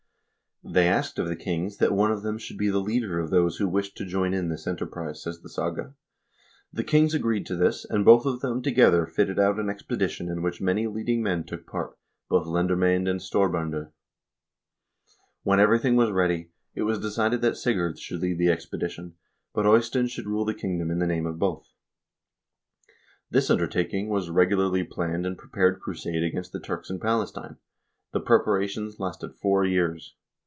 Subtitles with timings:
[0.63, 3.57] "They asked of the kings that one of them should be the leader of those
[3.57, 5.95] who wished to join in this enterprise," says the saga.
[6.71, 10.43] "The kings agreed to this, and both of them together fitted out an expedition in
[10.43, 11.97] which many leading men took part,
[12.29, 13.91] both lendermcend and storbfinder.
[15.41, 19.15] When everything was ready, it was decided that Sigurd should lead the expedition,
[19.55, 21.73] but Eystein should rule the kingdom in the name of both."
[22.85, 22.93] 2
[23.31, 27.57] This undertaking was a regularly planned and prepared crusade against the Turks in Palestine.
[28.13, 30.13] The preparations lasted four years.